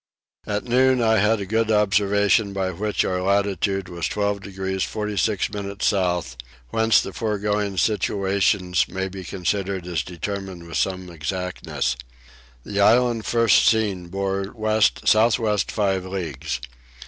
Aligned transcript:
At 0.47 0.63
noon 0.63 0.99
I 0.99 1.17
had 1.17 1.39
a 1.39 1.45
good 1.45 1.69
observation 1.69 2.53
by 2.53 2.71
which 2.71 3.05
our 3.05 3.21
latitude 3.21 3.87
was 3.87 4.07
12 4.07 4.41
degrees 4.41 4.81
46 4.83 5.53
minutes 5.53 5.85
south, 5.85 6.35
whence 6.69 6.99
the 6.99 7.13
foregoing 7.13 7.77
situations 7.77 8.87
may 8.87 9.07
be 9.07 9.23
considered 9.23 9.85
as 9.85 10.01
determined 10.01 10.65
with 10.67 10.77
some 10.77 11.07
exactness. 11.11 11.95
The 12.65 12.79
island 12.81 13.27
first 13.27 13.67
seen 13.67 14.07
bore 14.07 14.51
west 14.55 15.07
south 15.07 15.37
west 15.37 15.71
five 15.71 16.03
leagues. 16.03 16.59